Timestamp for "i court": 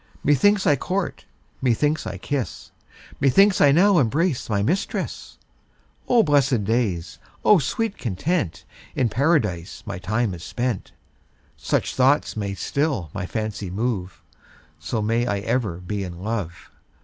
0.65-1.25